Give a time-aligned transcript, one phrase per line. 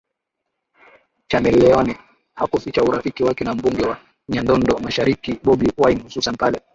[1.27, 1.97] Chameleone
[2.35, 3.97] hakuficha urafiki wake na mbunge wa
[4.31, 6.61] Kyadondo mashariki Bobi Wine hususan pale